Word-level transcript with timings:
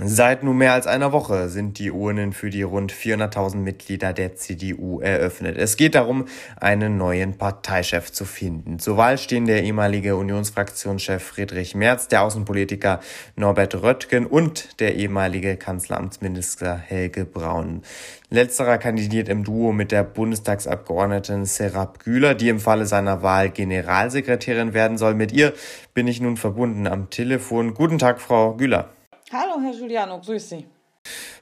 Seit 0.00 0.44
nun 0.44 0.56
mehr 0.56 0.74
als 0.74 0.86
einer 0.86 1.10
Woche 1.10 1.48
sind 1.48 1.80
die 1.80 1.90
Urnen 1.90 2.32
für 2.32 2.50
die 2.50 2.62
rund 2.62 2.92
400.000 2.92 3.56
Mitglieder 3.56 4.12
der 4.12 4.36
CDU 4.36 5.00
eröffnet. 5.00 5.56
Es 5.58 5.76
geht 5.76 5.96
darum, 5.96 6.26
einen 6.60 6.98
neuen 6.98 7.36
Parteichef 7.36 8.12
zu 8.12 8.24
finden. 8.24 8.78
Zur 8.78 8.96
Wahl 8.96 9.18
stehen 9.18 9.46
der 9.46 9.64
ehemalige 9.64 10.14
Unionsfraktionschef 10.14 11.20
Friedrich 11.20 11.74
Merz, 11.74 12.06
der 12.06 12.22
Außenpolitiker 12.22 13.00
Norbert 13.34 13.82
Röttgen 13.82 14.26
und 14.26 14.80
der 14.80 14.94
ehemalige 14.94 15.56
Kanzleramtsminister 15.56 16.76
Helge 16.76 17.24
Braun. 17.24 17.82
Letzterer 18.30 18.78
kandidiert 18.78 19.28
im 19.28 19.42
Duo 19.42 19.72
mit 19.72 19.90
der 19.90 20.04
Bundestagsabgeordneten 20.04 21.44
Serap 21.44 22.04
Güler, 22.04 22.36
die 22.36 22.50
im 22.50 22.60
Falle 22.60 22.86
seiner 22.86 23.22
Wahl 23.22 23.50
Generalsekretärin 23.50 24.74
werden 24.74 24.96
soll. 24.96 25.14
Mit 25.14 25.32
ihr 25.32 25.54
bin 25.92 26.06
ich 26.06 26.20
nun 26.20 26.36
verbunden 26.36 26.86
am 26.86 27.10
Telefon. 27.10 27.74
Guten 27.74 27.98
Tag, 27.98 28.20
Frau 28.20 28.54
Güler. 28.54 28.90
Hallo, 29.30 29.60
Herr 29.60 29.72
Giuliano, 29.72 30.18
grüß 30.20 30.48
Sie. 30.48 30.66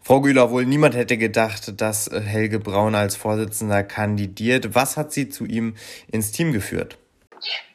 Frau 0.03 0.21
Güler, 0.21 0.51
wohl 0.51 0.67
niemand 0.67 0.97
hätte 0.97 1.17
gedacht, 1.17 1.81
dass 1.81 2.09
äh, 2.09 2.21
Helge 2.21 2.59
Braun 2.59 2.97
als 2.97 3.15
Vorsitzender 3.15 3.85
kandidiert. 3.85 4.75
Was 4.75 4.97
hat 4.97 5.13
Sie 5.13 5.29
zu 5.29 5.45
ihm 5.45 5.77
ins 6.11 6.33
Team 6.33 6.51
geführt? 6.51 6.99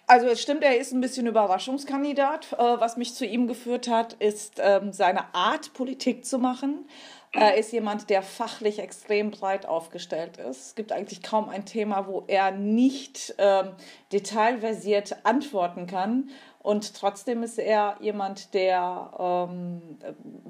Also 0.08 0.28
es 0.28 0.42
stimmt, 0.42 0.64
er 0.66 0.78
ist 0.78 0.92
ein 0.92 1.00
bisschen 1.00 1.28
Überraschungskandidat. 1.28 2.52
Äh, 2.52 2.58
was 2.58 2.98
mich 2.98 3.14
zu 3.16 3.26
ihm 3.26 3.48
geführt 3.48 3.88
hat, 3.88 4.12
ist 4.14 4.60
ähm, 4.62 4.92
seine 4.92 5.34
Art, 5.34 5.74
Politik 5.74 6.26
zu 6.26 6.40
machen. 6.40 6.90
Er 7.34 7.56
ist 7.56 7.72
jemand, 7.72 8.10
der 8.10 8.24
fachlich 8.24 8.80
extrem 8.80 9.32
breit 9.32 9.66
aufgestellt 9.66 10.36
ist. 10.36 10.68
Es 10.68 10.76
gibt 10.76 10.92
eigentlich 10.92 11.24
kaum 11.24 11.48
ein 11.48 11.66
Thema, 11.66 12.06
wo 12.06 12.26
er 12.28 12.52
nicht 12.52 13.34
ähm, 13.38 13.70
detailversiert 14.12 15.16
antworten 15.26 15.88
kann. 15.88 16.30
Und 16.64 16.94
trotzdem 16.94 17.42
ist 17.42 17.58
er 17.58 17.98
jemand, 18.02 18.54
der 18.54 19.12
ähm, 19.20 19.82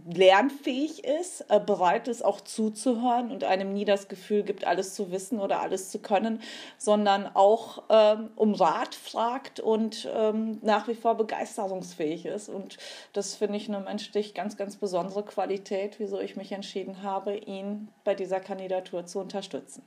lernfähig 0.05 1.05
ist, 1.05 1.45
äh, 1.49 1.59
bereit 1.59 2.09
ist 2.09 2.23
auch 2.23 2.41
zuzuhören 2.41 3.31
und 3.31 3.45
einem 3.45 3.71
nie 3.73 3.85
das 3.85 4.09
Gefühl 4.09 4.43
gibt, 4.43 4.65
alles 4.65 4.93
zu 4.93 5.11
wissen 5.11 5.39
oder 5.39 5.61
alles 5.61 5.89
zu 5.89 5.99
können, 5.99 6.41
sondern 6.77 7.29
auch 7.33 7.83
ähm, 7.89 8.29
um 8.35 8.53
Rat 8.53 8.93
fragt 8.93 9.61
und 9.61 10.09
ähm, 10.13 10.59
nach 10.61 10.89
wie 10.89 10.95
vor 10.95 11.15
begeisterungsfähig 11.15 12.25
ist. 12.25 12.49
Und 12.49 12.77
das 13.13 13.35
finde 13.35 13.57
ich 13.57 13.69
eine 13.69 13.79
menschlich 13.79 14.33
ganz, 14.33 14.57
ganz 14.57 14.75
besondere 14.75 15.23
Qualität, 15.23 15.97
wieso 15.99 16.19
ich 16.19 16.35
mich 16.35 16.51
entschieden 16.51 17.03
habe, 17.03 17.37
ihn 17.37 17.87
bei 18.03 18.15
dieser 18.15 18.41
Kandidatur 18.41 19.05
zu 19.05 19.19
unterstützen. 19.19 19.83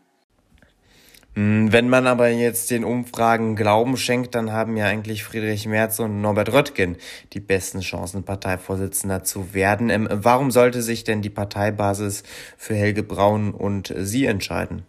Hm, 1.34 1.72
wenn 1.72 1.88
man 1.88 2.06
aber 2.06 2.28
jetzt 2.28 2.70
den 2.70 2.84
Umfragen 2.84 3.56
Glauben 3.56 3.96
schenkt, 3.96 4.34
dann 4.34 4.52
haben 4.52 4.76
ja 4.76 4.86
eigentlich 4.86 5.24
Friedrich 5.24 5.66
Merz 5.66 5.98
und 5.98 6.20
Norbert 6.20 6.52
Röttgen 6.52 6.96
die 7.32 7.40
besten 7.40 7.80
Chancen, 7.80 8.22
Parteivorsitzender 8.22 9.24
zu 9.24 9.52
werden. 9.52 9.90
Ähm, 9.90 10.08
warum 10.10 10.52
sollte 10.52 10.80
sich 10.80 11.02
denn 11.02 11.22
die 11.22 11.30
Parteibasis 11.30 12.22
für 12.56 12.74
Helge 12.74 13.02
Braun 13.02 13.52
und 13.52 13.92
Sie 13.96 14.26
entscheiden? 14.26 14.82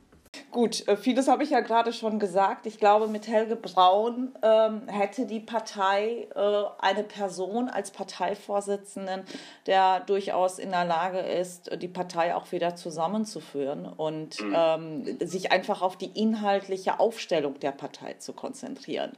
Gut, 0.56 0.88
äh, 0.88 0.96
vieles 0.96 1.28
habe 1.28 1.44
ich 1.44 1.50
ja 1.50 1.60
gerade 1.60 1.92
schon 1.92 2.18
gesagt. 2.18 2.66
Ich 2.66 2.80
glaube, 2.80 3.10
mit 3.10 3.28
Helge 3.28 3.58
Braun 3.58 4.32
ähm, 4.42 4.88
hätte 4.88 5.26
die 5.26 5.42
Partei 5.42 6.30
äh, 6.34 6.64
eine 6.80 7.04
Person 7.04 7.68
als 7.68 7.92
Parteivorsitzenden, 7.92 9.24
der 9.66 10.00
durchaus 10.00 10.58
in 10.58 10.72
der 10.72 10.86
Lage 10.86 11.20
ist, 11.20 11.72
die 11.82 11.90
Partei 11.90 12.34
auch 12.34 12.54
wieder 12.54 12.74
zusammenzuführen 12.78 13.86
und 13.86 14.40
mhm. 14.40 14.56
ähm, 14.56 15.18
sich 15.20 15.52
einfach 15.52 15.82
auf 15.82 15.98
die 15.98 16.18
inhaltliche 16.18 17.02
Aufstellung 17.02 17.60
der 17.60 17.74
Partei 17.74 18.14
zu 18.14 18.32
konzentrieren. 18.32 19.12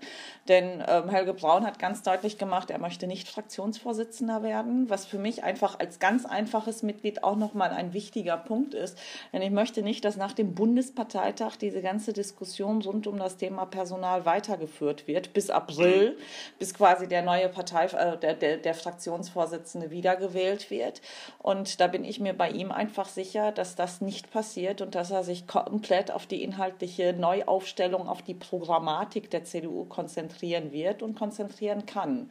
Denn 0.47 0.83
ähm, 0.87 1.07
Helge 1.07 1.35
Braun 1.35 1.67
hat 1.67 1.77
ganz 1.77 2.01
deutlich 2.01 2.39
gemacht, 2.39 2.71
er 2.71 2.79
möchte 2.79 3.05
nicht 3.05 3.29
Fraktionsvorsitzender 3.29 4.41
werden, 4.41 4.89
was 4.89 5.05
für 5.05 5.19
mich 5.19 5.43
einfach 5.43 5.77
als 5.77 5.99
ganz 5.99 6.25
einfaches 6.25 6.81
Mitglied 6.81 7.23
auch 7.23 7.35
nochmal 7.35 7.69
ein 7.69 7.93
wichtiger 7.93 8.37
Punkt 8.37 8.73
ist. 8.73 8.97
Denn 9.33 9.43
ich 9.43 9.51
möchte 9.51 9.83
nicht, 9.83 10.03
dass 10.03 10.17
nach 10.17 10.33
dem 10.33 10.55
Bundespartei 10.55 11.26
Parteitag 11.27 11.57
diese 11.57 11.81
ganze 11.81 12.13
Diskussion 12.13 12.81
rund 12.81 13.05
um 13.05 13.17
das 13.17 13.35
Thema 13.35 13.65
Personal 13.65 14.25
weitergeführt 14.25 15.07
wird, 15.07 15.33
bis 15.33 15.49
April, 15.49 16.17
bis 16.57 16.73
quasi 16.73 17.07
der 17.07 17.21
neue 17.21 17.49
Partei, 17.49 17.85
äh, 17.85 18.17
der, 18.17 18.33
der, 18.33 18.57
der 18.57 18.73
Fraktionsvorsitzende 18.73 19.91
wiedergewählt 19.91 20.71
wird. 20.71 21.01
Und 21.39 21.81
da 21.81 21.87
bin 21.87 22.05
ich 22.05 22.21
mir 22.21 22.33
bei 22.33 22.49
ihm 22.49 22.71
einfach 22.71 23.09
sicher, 23.09 23.51
dass 23.51 23.75
das 23.75 23.99
nicht 23.99 24.31
passiert 24.31 24.81
und 24.81 24.95
dass 24.95 25.11
er 25.11 25.23
sich 25.23 25.47
komplett 25.47 26.11
auf 26.11 26.27
die 26.27 26.43
inhaltliche 26.43 27.11
Neuaufstellung, 27.11 28.07
auf 28.07 28.21
die 28.21 28.33
Programmatik 28.33 29.29
der 29.29 29.43
CDU 29.43 29.83
konzentrieren 29.83 30.71
wird 30.71 31.03
und 31.03 31.17
konzentrieren 31.17 31.85
kann. 31.85 32.29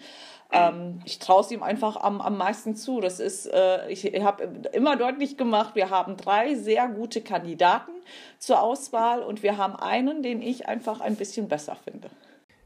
Ähm, 0.53 1.01
ich 1.05 1.19
traue 1.19 1.43
es 1.43 1.51
ihm 1.51 1.63
einfach 1.63 1.97
am, 1.97 2.23
am 2.23 2.39
meisten 2.39 2.77
zu. 2.77 3.01
Das 3.01 3.21
ist, 3.21 3.47
äh, 3.47 3.91
ich, 3.91 4.07
ich 4.07 4.25
habe 4.25 4.49
immer 4.73 4.97
deutlich 4.97 5.37
gemacht, 5.37 5.75
wir 5.75 5.91
haben 5.91 6.17
drei 6.17 6.55
sehr 6.55 6.89
gute 6.89 7.21
Kandidaten 7.21 7.96
zur 8.39 8.63
Auswahl 8.63 9.23
und 9.23 9.43
wir 9.43 9.57
haben 9.57 9.77
einen, 9.77 10.23
den 10.23 10.43
ich 10.43 10.69
einfach 10.69 11.01
ein 11.01 11.17
bisschen 11.17 11.49
besser 11.49 11.77
finde. 11.85 12.11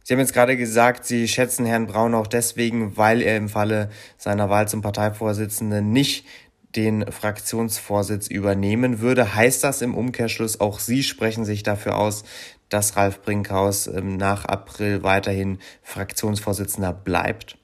Sie 0.02 0.14
haben 0.14 0.20
jetzt 0.20 0.32
gerade 0.32 0.56
gesagt, 0.56 1.04
Sie 1.04 1.28
schätzen 1.28 1.66
Herrn 1.66 1.86
Braun 1.86 2.14
auch 2.14 2.26
deswegen, 2.26 2.96
weil 2.96 3.22
er 3.22 3.36
im 3.36 3.48
Falle 3.48 3.90
seiner 4.16 4.48
Wahl 4.50 4.66
zum 4.66 4.82
Parteivorsitzenden 4.82 5.92
nicht 5.92 6.26
den 6.74 7.10
Fraktionsvorsitz 7.10 8.28
übernehmen 8.28 9.00
würde. 9.00 9.34
Heißt 9.34 9.62
das 9.62 9.82
im 9.82 9.94
Umkehrschluss, 9.94 10.60
auch 10.60 10.78
Sie 10.78 11.02
sprechen 11.02 11.44
sich 11.44 11.62
dafür 11.62 11.98
aus, 11.98 12.24
dass 12.68 12.96
Ralf 12.96 13.22
Brinkhaus 13.22 13.86
ähm, 13.88 14.16
nach 14.16 14.44
April 14.44 15.02
weiterhin 15.02 15.58
Fraktionsvorsitzender 15.82 16.92
bleibt? 16.92 17.59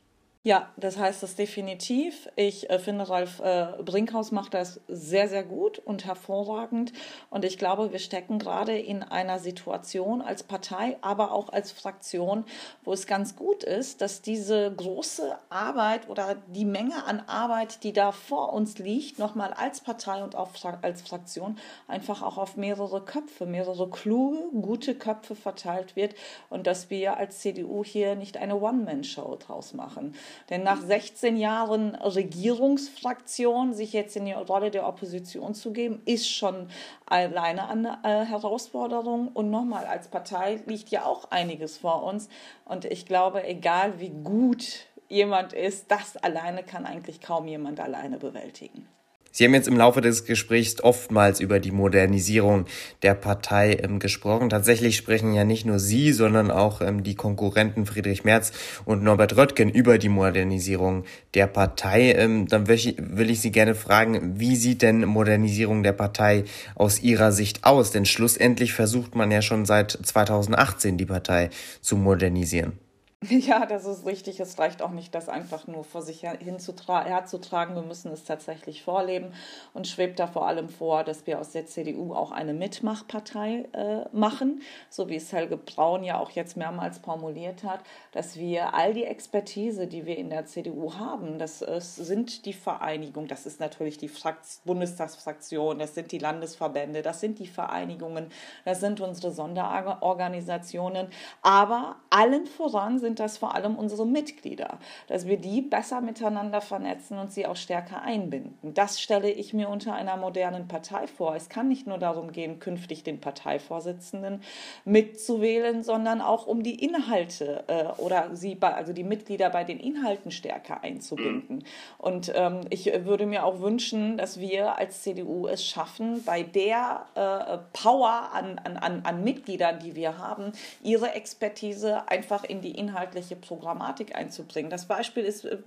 Ja, 0.47 0.71
das 0.77 0.97
heißt 0.97 1.25
das 1.25 1.35
definitiv. 1.35 2.29
Ich 2.37 2.71
äh, 2.71 2.79
finde, 2.79 3.09
Ralf 3.09 3.41
äh, 3.41 3.83
Brinkhaus 3.83 4.31
macht 4.31 4.55
das 4.55 4.81
sehr, 4.87 5.29
sehr 5.29 5.43
gut 5.43 5.81
und 5.81 6.05
hervorragend. 6.05 6.93
Und 7.31 7.45
ich 7.45 7.59
glaube, 7.59 7.91
wir 7.91 7.99
stecken 7.99 8.39
gerade 8.39 8.79
in 8.79 9.03
einer 9.03 9.41
Situation 9.41 10.23
als 10.23 10.45
Partei, 10.45 10.99
aber 11.01 11.33
auch 11.33 11.49
als 11.49 11.73
Fraktion, 11.73 12.45
wo 12.85 12.93
es 12.93 13.09
ganz 13.09 13.35
gut 13.35 13.65
ist, 13.65 14.01
dass 14.03 14.23
diese 14.23 14.73
große 14.73 15.37
Arbeit 15.49 16.09
oder 16.09 16.37
die 16.47 16.65
Menge 16.65 17.05
an 17.07 17.25
Arbeit, 17.27 17.83
die 17.83 17.93
da 17.93 18.13
vor 18.13 18.53
uns 18.53 18.79
liegt, 18.79 19.19
nochmal 19.19 19.53
als 19.53 19.81
Partei 19.81 20.23
und 20.23 20.37
auch 20.37 20.51
als 20.81 21.03
Fraktion 21.03 21.59
einfach 21.89 22.23
auch 22.23 22.39
auf 22.39 22.57
mehrere 22.57 23.05
Köpfe, 23.05 23.47
mehrere 23.47 23.91
kluge, 23.91 24.45
gute 24.61 24.95
Köpfe 24.95 25.35
verteilt 25.35 25.97
wird 25.97 26.15
und 26.51 26.69
dass 26.69 26.89
wir 26.89 27.17
als 27.17 27.41
CDU 27.41 27.83
hier 27.83 28.15
nicht 28.15 28.37
eine 28.37 28.55
One-Man-Show 28.61 29.39
draus 29.41 29.75
machen. 29.75 30.15
Denn 30.51 30.63
nach 30.63 30.81
16 30.81 31.37
Jahren 31.37 31.95
Regierungsfraktion 31.95 33.75
sich 33.75 33.93
jetzt 33.93 34.17
in 34.17 34.25
die 34.25 34.33
Rolle 34.33 34.71
der 34.71 34.87
Opposition 34.87 35.55
zu 35.55 35.73
geben, 35.73 36.03
ist 36.05 36.29
schon 36.29 36.69
alleine 37.07 37.69
eine 37.69 37.99
äh, 38.03 38.25
Herausforderung. 38.25 39.29
Und 39.29 39.51
nochmal, 39.51 39.87
als 39.87 40.09
Partei 40.09 40.63
liegt 40.67 40.89
ja 40.91 41.05
auch 41.05 41.31
einiges 41.31 41.79
vor 41.79 42.03
uns. 42.03 42.29
Und 42.65 42.85
ich 42.85 43.07
glaube, 43.07 43.45
egal 43.45 44.01
wie 44.01 44.11
gut 44.11 44.87
jemand 45.09 45.53
ist, 45.53 45.91
das 45.91 46.17
alleine 46.17 46.63
kann 46.63 46.87
eigentlich 46.87 47.21
kaum 47.21 47.47
jemand 47.47 47.81
alleine 47.81 48.19
bewältigen. 48.19 48.89
Sie 49.37 49.45
haben 49.45 49.53
jetzt 49.53 49.69
im 49.69 49.77
Laufe 49.77 50.01
des 50.01 50.25
Gesprächs 50.25 50.83
oftmals 50.83 51.41
über 51.41 51.61
die 51.61 51.71
Modernisierung 51.71 52.65
der 53.03 53.13
Partei 53.13 53.75
ähm, 53.83 53.99
gesprochen. 53.99 54.49
Tatsächlich 54.49 54.97
sprechen 54.97 55.35
ja 55.35 55.45
nicht 55.45 55.67
nur 55.67 55.79
Sie, 55.79 56.15
sondern 56.15 56.51
auch 56.51 56.81
ähm, 56.81 57.03
die 57.03 57.17
Konkurrenten 57.17 57.85
Friedrich 57.85 58.25
Merz 58.25 58.53
und 58.87 59.03
Norbert 59.03 59.37
Röttgen 59.37 59.69
über 59.69 59.99
die 59.99 60.09
Modernisierung 60.09 61.05
der 61.35 61.49
Partei. 61.49 62.13
Ähm, 62.13 62.49
dann 62.49 62.67
will 62.67 62.77
ich, 62.77 62.97
will 62.99 63.29
ich 63.29 63.43
Sie 63.43 63.53
gerne 63.53 63.75
fragen, 63.75 64.41
wie 64.41 64.57
sieht 64.57 64.81
denn 64.81 65.05
Modernisierung 65.05 65.83
der 65.83 65.93
Partei 65.93 66.45
aus 66.75 67.03
Ihrer 67.03 67.31
Sicht 67.31 67.63
aus? 67.65 67.91
Denn 67.91 68.07
schlussendlich 68.07 68.73
versucht 68.73 69.15
man 69.15 69.31
ja 69.31 69.43
schon 69.43 69.67
seit 69.67 69.91
2018 69.91 70.97
die 70.97 71.05
Partei 71.05 71.51
zu 71.83 71.99
modernisieren. 71.99 72.86
Ja, 73.47 73.67
das 73.67 73.85
ist 73.87 74.07
richtig. 74.07 74.41
Es 74.41 74.59
reicht 74.59 74.83
auch 74.83 74.91
nicht, 74.91 75.15
das 75.15 75.29
einfach 75.29 75.67
nur 75.67 75.85
vor 75.85 76.03
sich 76.03 76.23
herzutragen. 76.23 77.75
Wir 77.75 77.83
müssen 77.83 78.13
es 78.13 78.25
tatsächlich 78.25 78.83
vorleben 78.83 79.33
und 79.75 79.87
schwebt 79.87 80.19
da 80.19 80.27
vor 80.27 80.47
allem 80.47 80.69
vor, 80.69 81.05
dass 81.05 81.27
wir 81.27 81.41
aus 81.41 81.51
der 81.51 81.67
CDU 81.67 82.15
auch 82.15 82.31
eine 82.31 82.55
Mitmachpartei 82.55 83.69
äh, 83.73 84.05
machen, 84.17 84.63
so 84.91 85.09
wie 85.09 85.17
es 85.17 85.33
Helge 85.33 85.57
Braun 85.57 86.05
ja 86.05 86.19
auch 86.19 86.31
jetzt 86.31 86.57
mehrmals 86.57 86.99
formuliert 86.99 87.65
hat, 87.65 87.81
dass 88.13 88.37
wir 88.37 88.75
all 88.75 88.95
die 88.95 89.05
Expertise, 89.05 89.87
die 89.87 90.07
wir 90.07 90.17
in 90.17 90.31
der 90.31 90.47
CDU 90.47 90.95
haben, 90.95 91.39
das 91.39 91.63
ist, 91.63 91.97
sind 91.97 92.47
die 92.47 92.53
Vereinigung, 92.53 93.29
das 93.29 93.47
ist 93.47 93.61
natürlich 93.61 93.99
die 93.99 94.09
Frakt 94.09 94.47
Bundestagsfraktion, 94.65 95.79
das 95.79 95.95
sind 95.95 96.13
die 96.13 96.19
Landesverbände, 96.19 97.03
das 97.03 97.21
sind 97.21 97.39
die 97.39 97.47
Vereinigungen, 97.47 98.29
das 98.65 98.81
sind 98.81 99.01
unsere 99.01 99.33
Sonderorganisationen, 99.33 101.09
aber 101.43 101.97
allen 102.11 102.47
voran 102.47 102.99
sind 102.99 103.16
das 103.21 103.39
vor 103.39 103.55
allem 103.55 103.77
unsere 103.77 104.07
Mitglieder, 104.07 104.79
dass 105.09 105.27
wir 105.27 105.37
die 105.37 105.63
besser 105.63 106.01
miteinander 106.01 106.61
vernetzen 106.61 107.19
und 107.19 107.33
sie 107.33 107.47
auch 107.47 107.57
stärker 107.57 108.03
einbinden. 108.03 108.75
Das 108.75 109.01
stelle 109.01 109.31
ich 109.31 109.53
mir 109.53 109.69
unter 109.69 109.95
einer 109.95 110.17
modernen 110.17 110.69
Partei 110.69 111.07
vor. 111.07 111.35
Es 111.35 111.49
kann 111.49 111.69
nicht 111.69 111.87
nur 111.87 111.99
darum 111.99 112.33
gehen, 112.33 112.59
künftig 112.59 113.03
den 113.03 113.21
Parteivorsitzenden 113.21 114.43
mitzuwählen, 114.85 115.83
sondern 115.83 116.21
auch 116.21 116.47
um 116.47 116.63
die 116.63 116.83
Inhalte 116.85 117.65
äh, 117.67 117.85
oder 118.01 118.35
sie 118.35 118.55
bei, 118.55 118.75
also 118.75 118.93
die 118.93 119.05
Mitglieder 119.05 119.51
bei 119.51 119.65
den 119.65 119.79
Inhalten 119.79 120.31
stärker 120.31 120.83
einzubinden. 120.83 121.65
Und 121.99 122.33
ähm, 122.35 122.61
ich 122.71 122.87
würde 123.05 123.27
mir 123.27 123.45
auch 123.45 123.61
wünschen, 123.61 124.17
dass 124.17 124.41
wir 124.41 124.77
als 124.77 125.03
CDU 125.03 125.47
es 125.47 125.65
schaffen, 125.65 126.25
bei 126.25 126.43
der 126.43 127.07
äh, 127.15 127.59
Power 127.73 128.31
an, 128.33 128.59
an, 128.59 129.03
an 129.05 129.25
Mitgliedern, 129.25 129.79
die 129.79 129.95
wir 129.95 130.19
haben, 130.19 130.53
ihre 130.83 131.13
Expertise 131.15 132.09
einfach 132.09 132.45
in 132.45 132.61
die 132.61 132.79
inhaltliche 133.07 133.37
Programmatik 133.37 134.17
einzubringen. 134.17 134.71
Das 134.71 134.87
Beispiel 134.87 135.25
ist, 135.25 135.45
äh, 135.45 135.59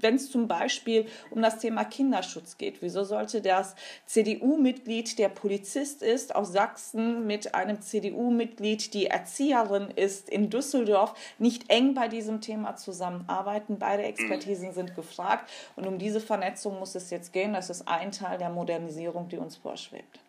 wenn 0.00 0.16
es 0.16 0.30
zum 0.30 0.48
Beispiel 0.48 1.06
um 1.30 1.42
das 1.42 1.58
Thema 1.58 1.84
Kinderschutz 1.84 2.56
geht. 2.56 2.82
Wieso 2.82 3.04
sollte 3.04 3.40
das 3.40 3.74
CDU-Mitglied, 4.06 5.18
der 5.18 5.28
Polizist 5.28 6.02
ist, 6.02 6.34
aus 6.34 6.52
Sachsen 6.52 7.26
mit 7.26 7.54
einem 7.54 7.80
CDU-Mitglied, 7.80 8.94
die 8.94 9.06
Erzieherin 9.06 9.90
ist 9.90 10.28
in 10.28 10.50
Düsseldorf, 10.50 11.14
nicht 11.38 11.70
eng 11.70 11.94
bei 11.94 12.08
diesem 12.08 12.40
Thema 12.40 12.76
zusammenarbeiten? 12.76 13.78
Beide 13.78 14.04
Expertisen 14.04 14.72
sind 14.72 14.94
gefragt. 14.94 15.50
Und 15.76 15.86
um 15.86 15.98
diese 15.98 16.20
Vernetzung 16.20 16.78
muss 16.78 16.94
es 16.94 17.10
jetzt 17.10 17.32
gehen. 17.32 17.52
Das 17.52 17.70
ist 17.70 17.88
ein 17.88 18.12
Teil 18.12 18.38
der 18.38 18.50
Modernisierung, 18.50 19.28
die 19.28 19.38
uns 19.38 19.56
vorschwebt. 19.56 20.20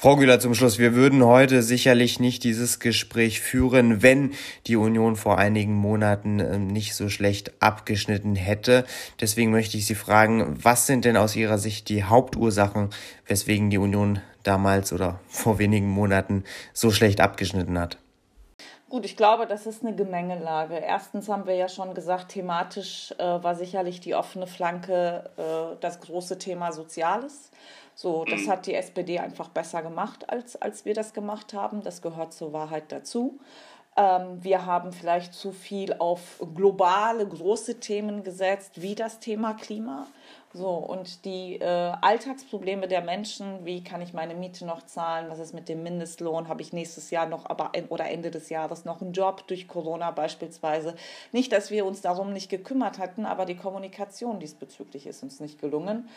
Frau 0.00 0.16
Güler, 0.16 0.40
zum 0.40 0.54
Schluss. 0.54 0.78
Wir 0.78 0.94
würden 0.94 1.22
heute 1.22 1.62
sicherlich 1.62 2.20
nicht 2.20 2.42
dieses 2.42 2.78
Gespräch 2.78 3.42
führen, 3.42 4.02
wenn 4.02 4.32
die 4.66 4.76
Union 4.76 5.14
vor 5.14 5.36
einigen 5.36 5.74
Monaten 5.74 6.40
ähm, 6.40 6.68
nicht 6.68 6.94
so 6.94 7.10
schlecht 7.10 7.52
abgeschnitten 7.60 8.34
hätte. 8.34 8.86
Deswegen 9.20 9.50
möchte 9.50 9.76
ich 9.76 9.84
Sie 9.84 9.94
fragen, 9.94 10.56
was 10.62 10.86
sind 10.86 11.04
denn 11.04 11.18
aus 11.18 11.36
Ihrer 11.36 11.58
Sicht 11.58 11.90
die 11.90 12.02
Hauptursachen, 12.02 12.88
weswegen 13.26 13.68
die 13.68 13.76
Union 13.76 14.20
damals 14.42 14.94
oder 14.94 15.20
vor 15.28 15.58
wenigen 15.58 15.90
Monaten 15.90 16.44
so 16.72 16.90
schlecht 16.90 17.20
abgeschnitten 17.20 17.78
hat? 17.78 17.98
Gut, 18.90 19.04
ich 19.04 19.16
glaube, 19.16 19.46
das 19.46 19.66
ist 19.66 19.84
eine 19.84 19.94
Gemengelage. 19.94 20.74
Erstens 20.74 21.28
haben 21.28 21.46
wir 21.46 21.54
ja 21.54 21.68
schon 21.68 21.94
gesagt, 21.94 22.32
thematisch 22.32 23.14
äh, 23.18 23.22
war 23.22 23.54
sicherlich 23.54 24.00
die 24.00 24.16
offene 24.16 24.48
Flanke 24.48 25.30
äh, 25.36 25.76
das 25.78 26.00
große 26.00 26.38
Thema 26.38 26.72
Soziales. 26.72 27.52
So, 27.94 28.24
das 28.24 28.48
hat 28.48 28.66
die 28.66 28.74
SPD 28.74 29.20
einfach 29.20 29.48
besser 29.48 29.82
gemacht, 29.82 30.28
als, 30.28 30.60
als 30.60 30.84
wir 30.86 30.94
das 30.94 31.12
gemacht 31.12 31.54
haben. 31.54 31.82
Das 31.82 32.02
gehört 32.02 32.32
zur 32.32 32.52
Wahrheit 32.52 32.90
dazu. 32.90 33.38
Ähm, 33.96 34.42
wir 34.42 34.66
haben 34.66 34.92
vielleicht 34.92 35.34
zu 35.34 35.52
viel 35.52 35.94
auf 35.94 36.42
globale, 36.56 37.28
große 37.28 37.78
Themen 37.78 38.24
gesetzt, 38.24 38.82
wie 38.82 38.96
das 38.96 39.20
Thema 39.20 39.54
Klima. 39.54 40.08
So, 40.52 40.70
und 40.70 41.24
die 41.24 41.60
äh, 41.60 41.64
Alltagsprobleme 41.64 42.88
der 42.88 43.02
Menschen, 43.02 43.64
wie 43.64 43.84
kann 43.84 44.02
ich 44.02 44.12
meine 44.12 44.34
Miete 44.34 44.66
noch 44.66 44.82
zahlen, 44.82 45.30
was 45.30 45.38
ist 45.38 45.54
mit 45.54 45.68
dem 45.68 45.84
Mindestlohn, 45.84 46.48
habe 46.48 46.60
ich 46.60 46.72
nächstes 46.72 47.10
Jahr 47.10 47.26
noch 47.26 47.46
aber 47.46 47.70
oder 47.88 48.10
Ende 48.10 48.32
des 48.32 48.48
Jahres 48.48 48.84
noch 48.84 49.00
einen 49.00 49.12
Job 49.12 49.46
durch 49.46 49.68
Corona 49.68 50.10
beispielsweise. 50.10 50.96
Nicht, 51.30 51.52
dass 51.52 51.70
wir 51.70 51.86
uns 51.86 52.00
darum 52.00 52.32
nicht 52.32 52.48
gekümmert 52.48 52.98
hatten, 52.98 53.26
aber 53.26 53.44
die 53.44 53.54
Kommunikation 53.54 54.40
diesbezüglich 54.40 55.06
ist 55.06 55.22
uns 55.22 55.38
nicht 55.38 55.60
gelungen. 55.60 56.08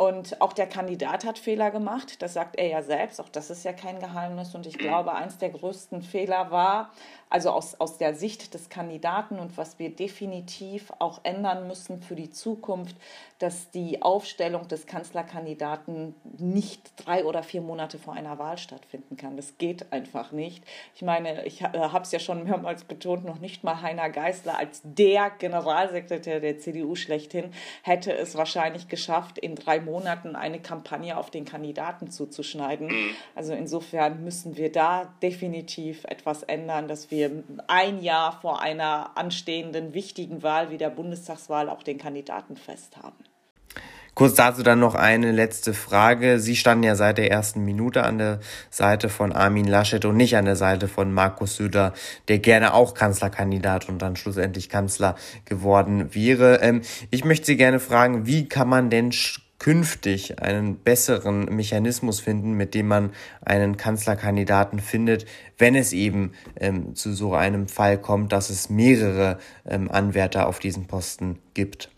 Und 0.00 0.40
auch 0.40 0.54
der 0.54 0.66
Kandidat 0.66 1.26
hat 1.26 1.38
Fehler 1.38 1.70
gemacht, 1.70 2.22
das 2.22 2.32
sagt 2.32 2.56
er 2.58 2.68
ja 2.68 2.82
selbst, 2.82 3.20
auch 3.20 3.28
das 3.28 3.50
ist 3.50 3.66
ja 3.66 3.74
kein 3.74 4.00
Geheimnis. 4.00 4.54
Und 4.54 4.64
ich 4.64 4.78
glaube, 4.78 5.12
eins 5.12 5.36
der 5.36 5.50
größten 5.50 6.00
Fehler 6.00 6.50
war, 6.50 6.90
also 7.28 7.50
aus, 7.50 7.78
aus 7.78 7.98
der 7.98 8.14
Sicht 8.14 8.54
des 8.54 8.70
Kandidaten 8.70 9.38
und 9.38 9.58
was 9.58 9.78
wir 9.78 9.94
definitiv 9.94 10.90
auch 10.98 11.20
ändern 11.22 11.68
müssen 11.68 12.00
für 12.00 12.16
die 12.16 12.30
Zukunft, 12.30 12.96
dass 13.38 13.70
die 13.70 14.00
Aufstellung 14.00 14.68
des 14.68 14.86
Kanzlerkandidaten 14.86 16.14
nicht 16.38 16.92
drei 16.96 17.24
oder 17.26 17.42
vier 17.42 17.60
Monate 17.60 17.98
vor 17.98 18.14
einer 18.14 18.38
Wahl 18.38 18.56
stattfinden 18.56 19.18
kann. 19.18 19.36
Das 19.36 19.58
geht 19.58 19.92
einfach 19.92 20.32
nicht. 20.32 20.64
Ich 20.94 21.02
meine, 21.02 21.44
ich 21.44 21.62
habe 21.62 22.02
es 22.02 22.10
ja 22.10 22.18
schon 22.18 22.44
mehrmals 22.44 22.84
betont, 22.84 23.26
noch 23.26 23.38
nicht 23.38 23.64
mal 23.64 23.82
Heiner 23.82 24.08
Geißler 24.08 24.58
als 24.58 24.80
der 24.82 25.30
Generalsekretär 25.30 26.40
der 26.40 26.58
CDU 26.58 26.96
schlechthin 26.96 27.52
hätte 27.82 28.12
es 28.12 28.34
wahrscheinlich 28.34 28.88
geschafft, 28.88 29.38
in 29.38 29.54
drei 29.54 29.78
Monaten 29.78 29.89
eine 30.36 30.60
Kampagne 30.60 31.16
auf 31.16 31.30
den 31.30 31.44
Kandidaten 31.44 32.10
zuzuschneiden. 32.10 32.90
Also 33.34 33.52
insofern 33.52 34.24
müssen 34.24 34.56
wir 34.56 34.72
da 34.72 35.12
definitiv 35.22 36.04
etwas 36.04 36.42
ändern, 36.42 36.88
dass 36.88 37.10
wir 37.10 37.44
ein 37.66 38.02
Jahr 38.02 38.40
vor 38.40 38.60
einer 38.60 39.16
anstehenden 39.16 39.94
wichtigen 39.94 40.42
Wahl 40.42 40.70
wie 40.70 40.78
der 40.78 40.90
Bundestagswahl 40.90 41.68
auch 41.68 41.82
den 41.82 41.98
Kandidaten 41.98 42.56
fest 42.56 42.96
haben. 42.96 43.16
Kurz 44.14 44.34
dazu 44.34 44.62
dann 44.62 44.80
noch 44.80 44.96
eine 44.96 45.32
letzte 45.32 45.72
Frage. 45.72 46.40
Sie 46.40 46.56
standen 46.56 46.84
ja 46.84 46.94
seit 46.94 47.16
der 47.16 47.30
ersten 47.30 47.64
Minute 47.64 48.02
an 48.02 48.18
der 48.18 48.40
Seite 48.68 49.08
von 49.08 49.32
Armin 49.32 49.66
Laschet 49.66 50.04
und 50.04 50.16
nicht 50.16 50.36
an 50.36 50.44
der 50.44 50.56
Seite 50.56 50.88
von 50.88 51.12
Markus 51.12 51.56
Söder, 51.56 51.94
der 52.28 52.38
gerne 52.38 52.74
auch 52.74 52.94
Kanzlerkandidat 52.94 53.88
und 53.88 54.02
dann 54.02 54.16
schlussendlich 54.16 54.68
Kanzler 54.68 55.14
geworden 55.44 56.14
wäre. 56.14 56.60
Ähm, 56.60 56.82
ich 57.10 57.24
möchte 57.24 57.46
Sie 57.46 57.56
gerne 57.56 57.80
fragen, 57.80 58.26
wie 58.26 58.48
kann 58.48 58.68
man 58.68 58.90
denn 58.90 59.12
künftig 59.60 60.42
einen 60.42 60.78
besseren 60.78 61.44
Mechanismus 61.44 62.18
finden, 62.18 62.54
mit 62.54 62.74
dem 62.74 62.88
man 62.88 63.12
einen 63.42 63.76
Kanzlerkandidaten 63.76 64.80
findet, 64.80 65.26
wenn 65.58 65.76
es 65.76 65.92
eben 65.92 66.32
ähm, 66.56 66.96
zu 66.96 67.12
so 67.12 67.34
einem 67.34 67.68
Fall 67.68 67.98
kommt, 67.98 68.32
dass 68.32 68.50
es 68.50 68.70
mehrere 68.70 69.38
ähm, 69.64 69.88
Anwärter 69.88 70.48
auf 70.48 70.58
diesen 70.58 70.86
Posten 70.86 71.38
gibt? 71.54 71.90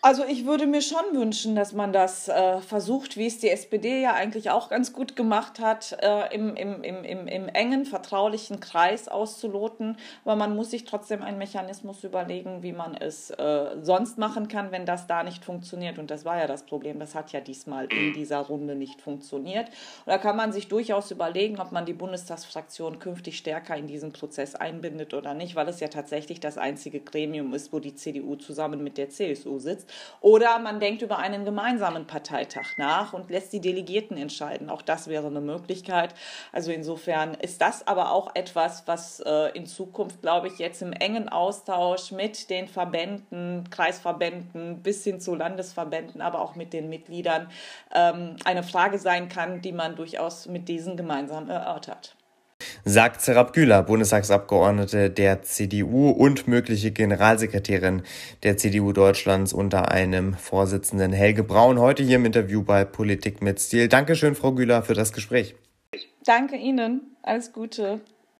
Also 0.00 0.24
ich 0.24 0.46
würde 0.46 0.66
mir 0.68 0.80
schon 0.80 1.04
wünschen, 1.12 1.56
dass 1.56 1.72
man 1.72 1.92
das 1.92 2.28
äh, 2.28 2.60
versucht, 2.60 3.16
wie 3.16 3.26
es 3.26 3.38
die 3.38 3.48
SPD 3.48 4.00
ja 4.00 4.14
eigentlich 4.14 4.48
auch 4.50 4.68
ganz 4.68 4.92
gut 4.92 5.16
gemacht 5.16 5.58
hat, 5.58 5.96
äh, 6.00 6.32
im, 6.32 6.54
im, 6.54 6.84
im, 6.84 7.02
im, 7.02 7.26
im 7.26 7.48
engen, 7.48 7.84
vertraulichen 7.84 8.60
Kreis 8.60 9.08
auszuloten. 9.08 9.96
Aber 10.24 10.36
man 10.36 10.54
muss 10.54 10.70
sich 10.70 10.84
trotzdem 10.84 11.22
einen 11.22 11.38
Mechanismus 11.38 12.04
überlegen, 12.04 12.62
wie 12.62 12.72
man 12.72 12.94
es 12.94 13.30
äh, 13.30 13.76
sonst 13.82 14.18
machen 14.18 14.46
kann, 14.46 14.70
wenn 14.70 14.86
das 14.86 15.08
da 15.08 15.24
nicht 15.24 15.44
funktioniert. 15.44 15.98
Und 15.98 16.12
das 16.12 16.24
war 16.24 16.38
ja 16.38 16.46
das 16.46 16.62
Problem. 16.62 17.00
Das 17.00 17.16
hat 17.16 17.32
ja 17.32 17.40
diesmal 17.40 17.86
in 17.86 18.12
dieser 18.12 18.38
Runde 18.38 18.76
nicht 18.76 19.02
funktioniert. 19.02 19.66
Und 19.66 20.06
da 20.06 20.18
kann 20.18 20.36
man 20.36 20.52
sich 20.52 20.68
durchaus 20.68 21.10
überlegen, 21.10 21.58
ob 21.58 21.72
man 21.72 21.86
die 21.86 21.92
Bundestagsfraktion 21.92 23.00
künftig 23.00 23.36
stärker 23.36 23.76
in 23.76 23.88
diesen 23.88 24.12
Prozess 24.12 24.54
einbindet 24.54 25.12
oder 25.12 25.34
nicht, 25.34 25.56
weil 25.56 25.68
es 25.68 25.80
ja 25.80 25.88
tatsächlich 25.88 26.38
das 26.38 26.56
einzige 26.56 27.00
Gremium 27.00 27.52
ist, 27.52 27.72
wo 27.72 27.80
die 27.80 27.96
CDU 27.96 28.36
zusammen 28.36 28.84
mit 28.84 28.96
der 28.96 29.10
CSU 29.10 29.58
sitzt. 29.58 29.87
Oder 30.20 30.58
man 30.58 30.80
denkt 30.80 31.02
über 31.02 31.18
einen 31.18 31.44
gemeinsamen 31.44 32.06
Parteitag 32.06 32.76
nach 32.76 33.12
und 33.12 33.30
lässt 33.30 33.52
die 33.52 33.60
Delegierten 33.60 34.16
entscheiden. 34.16 34.70
Auch 34.70 34.82
das 34.82 35.08
wäre 35.08 35.26
eine 35.26 35.40
Möglichkeit. 35.40 36.14
Also 36.52 36.72
insofern 36.72 37.34
ist 37.34 37.60
das 37.60 37.86
aber 37.86 38.12
auch 38.12 38.34
etwas, 38.34 38.84
was 38.86 39.20
äh, 39.20 39.50
in 39.56 39.66
Zukunft, 39.66 40.22
glaube 40.22 40.48
ich, 40.48 40.58
jetzt 40.58 40.82
im 40.82 40.92
engen 40.92 41.28
Austausch 41.28 42.12
mit 42.12 42.50
den 42.50 42.68
Verbänden, 42.68 43.68
Kreisverbänden 43.70 44.82
bis 44.82 45.04
hin 45.04 45.20
zu 45.20 45.34
Landesverbänden, 45.34 46.20
aber 46.20 46.40
auch 46.40 46.54
mit 46.54 46.72
den 46.72 46.88
Mitgliedern 46.88 47.50
ähm, 47.94 48.36
eine 48.44 48.62
Frage 48.62 48.98
sein 48.98 49.28
kann, 49.28 49.62
die 49.62 49.72
man 49.72 49.96
durchaus 49.96 50.46
mit 50.46 50.68
diesen 50.68 50.96
gemeinsam 50.96 51.48
erörtert 51.48 52.14
sagt 52.84 53.20
Serap 53.20 53.52
Güler, 53.52 53.82
Bundestagsabgeordnete 53.82 55.10
der 55.10 55.42
CDU 55.42 56.10
und 56.10 56.48
mögliche 56.48 56.90
Generalsekretärin 56.90 58.02
der 58.42 58.56
CDU 58.56 58.92
Deutschlands 58.92 59.52
unter 59.52 59.90
einem 59.90 60.34
Vorsitzenden 60.34 61.12
Helge 61.12 61.44
Braun, 61.44 61.78
heute 61.78 62.02
hier 62.02 62.16
im 62.16 62.24
Interview 62.24 62.62
bei 62.62 62.84
Politik 62.84 63.42
mit 63.42 63.60
Stil. 63.60 63.88
Dankeschön, 63.88 64.34
Frau 64.34 64.52
Güler, 64.52 64.82
für 64.82 64.94
das 64.94 65.12
Gespräch. 65.12 65.54
Danke 66.24 66.56
Ihnen. 66.56 67.16
Alles 67.22 67.52
Gute. 67.52 68.00